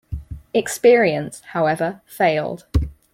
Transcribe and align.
Experience, 0.55 1.41
however, 1.49 2.01
failed. 2.07 2.65